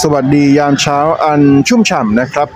[0.00, 2.48] สวัสดียามเช้าอันชุ่มฉ่ำนะครับ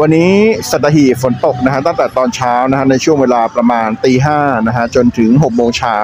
[0.00, 0.32] วันนี้
[0.70, 5.98] สัตหีบฝนตกนะฮะตั้งแต่ตอนเช้านะฮะในช่วงเวลาประมาณตีห้านะฮะจนถึง6กโมงเช้า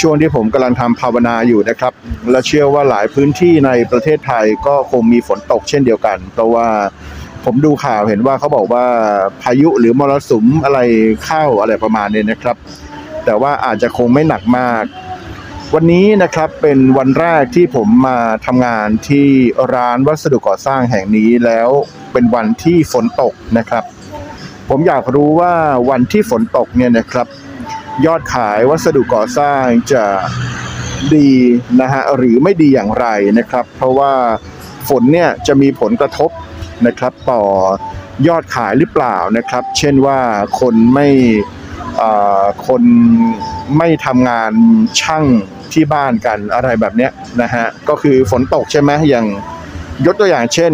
[0.00, 1.92] ช่วงที่ผมกำลังทำภาวนาอยู่นะครับ
[2.30, 6.68] และเชื่อว่าหลายพื้นที่ในประเทศไทยก็คงมีฝนตกเช่นเดียวกัน เพราะว่า
[7.44, 8.84] ผมดูข่าวเห็นว่าเขาบอกว่า
[9.42, 10.80] พายุหรือมรสุมอะไร
[11.24, 12.56] เข้าอะไรประมาณนี้นะครับ
[13.24, 14.84] แต่ว่าอาจจะคงไม่หนักมาก
[15.74, 19.26] วันนี้นะครับเป็นวันแรกที่ผมมาทำงานที่
[19.74, 21.68] ร้านวัสดุก่อสร้างแห่งนี้แล้ว
[22.12, 23.84] เป็นวันที่ฝนตกนะครับ
[24.68, 25.54] ผมอยากรู้ว่า
[25.90, 27.26] วันที่ฝนตกเนี่ยนะครับ
[28.06, 30.04] ยอดขายวัสดุก่อสร้างจะ
[31.14, 31.30] ดี
[31.80, 33.06] นะฮะหรือไม่ดีอย่างไร
[33.38, 34.12] นะครับ เพราะว่า
[34.88, 36.30] ฝนเนี่ยจะมีผลกระทบ
[36.86, 37.42] นะครับต่อ
[38.28, 40.18] ยอดขายหรือเปล่านะครับ เช่นว่า
[40.60, 41.08] คนไม่
[42.66, 42.82] คน
[43.78, 44.52] ไม่ทำงาน
[45.00, 45.24] ช่าง
[45.72, 47.10] ที่บ้านกันอะไรแบบเนี้ย
[47.42, 49.26] นะฮะก็คือฝนตกใช่ไหมอย่าง
[50.06, 50.72] ยกตัวอย่างเช่น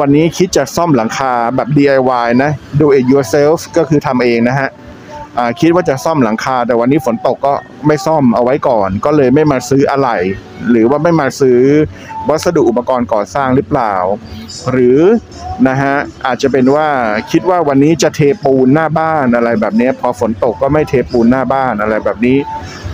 [0.00, 2.50] วันนี้คิดจะซ่อมหลังคาแบบ DIY นะ
[2.80, 4.68] do it yourself ก็คือทำเองนะฮะ
[5.60, 7.54] คิดว่าจะซ่อมหลังคา แต่วันนี้ฝนตกก็
[7.86, 10.18] ไม่ซ่อมเอาไว้ก่อน ก็เลยไม่มาซื้ออะไหล่
[10.70, 11.60] หรือว่าไม่มาซื้อ
[12.28, 13.94] วัสดุอุปกรณ์ก่อสร้างหรือเปล่า
[14.72, 15.00] หรือ
[15.68, 15.94] นะฮะ
[16.26, 16.88] อาจจะเป็นว่า
[17.30, 22.38] คิดว่าวันนี้จะเทปูนหน้าบ้านอะไรแบบนี้ พอฝนตกก็ไม่เทปูนหน้าบ้านอะไรแบบนี้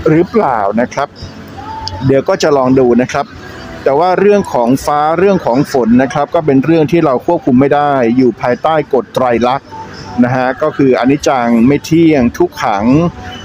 [0.08, 1.08] หรือเปล่านะครับ
[2.06, 3.26] เดี๋ยวก็จะลองดูนะครับ
[3.84, 9.68] แต่ว่าเรื่องของฟ้าเรื่องของฝนนะครับ ก็เป็นเรื่องที่เราควบคุมไม่ได้ อยู่ภายใต้กฎไตรลักษณ์
[10.22, 12.84] นะฮะก็คืออนิจจังไม่เที่ยงทุกขัง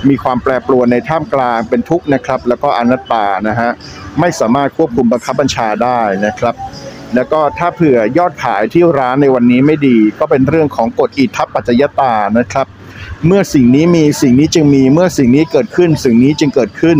[0.09, 3.69] มีความแปรปรวนในท่ามกลางเป็นทุกข์นะครับ แล้วก็อนัตตานะฮะ
[4.19, 6.55] ไม่สามารถควบคุมบังคับบัญชาได้นะครับ
[7.15, 12.67] แล้วก็ถ้าเผื่อยอดขายที่ร้านในวันนี้ไม่ดี ก็เป็นเรื่องของกฎอิทธัปปัจจยตานะครับ
[13.27, 16.97] เมื่อสิ่งนี้มีสิ่งนี้จึงมีเมื่อสิ่งนี้เกิดขึ้น สิ่งนี้จึงเกิดขึ้น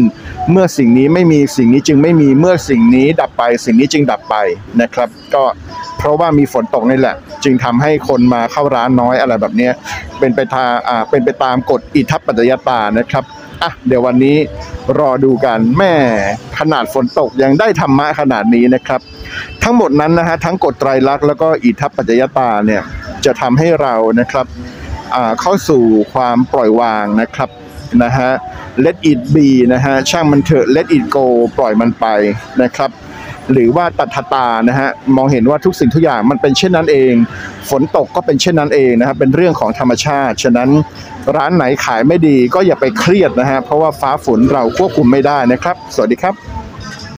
[0.52, 4.36] เมื่อสิ่งนี้ไม่มีสิ่งนี้จึงไม่มีเมื่อสิ่งนี้ดับไป สิ่งนี้จึงดับไป
[4.82, 5.44] นะครับ ก็
[6.00, 9.70] เพราะว่ามีฝนตกนี่แหละ จึงทำให้คนมาเข้าร้านน้อยอะไรแบบนี้
[10.20, 13.24] เป็นไปทาอ่าเป็นไปตามกฎอิทัปปัจจยตานะครับ
[13.64, 14.38] อะเดี๋ยววันนี้
[15.00, 15.94] รอดูกันแม่
[16.60, 19.02] ขนาดฝนตกยังได้ธรรมะขนาดนี้นะครับ
[19.64, 22.82] ทั้งหมดนั้นนะฮะทั้งกฎไตรลักษณ์แล้วก็อิทัปปัจจยตาเนี่ย
[23.26, 24.46] จะทำให้เรานะครับ
[25.16, 27.50] อ่าเข้าสู่ความปล่อยวางนะครับ
[28.04, 28.32] นะฮะ
[28.86, 31.26] let it be นะฮะช่างมันเถอะ let it go
[31.58, 32.06] ปล่อยมันไป
[32.62, 32.90] นะครับ
[33.54, 37.14] หรือว่าตัทตานะฮะมองเห็นว่าทุกสิ่งทุกอย่างมันเป็นเช่นนั้นเอง
[37.70, 40.70] ฝนตกก็เป็นเช่นนั้นเองนะครับเป็นเรื่องของธรรมชาติ ฉะนั้น
[41.36, 46.59] ร้านไหนขายไม่ดีก็อย่าไปเครียดนะฮะเพราะว่าฟ้าฝนเราควบคุมไม่ได้นะครับ สวัสดีครับ